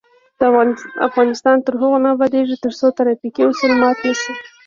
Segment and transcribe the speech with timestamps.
[1.07, 4.33] افغانستان تر هغو نه ابادیږي، ترڅو ترافیکي اصول مات نشي.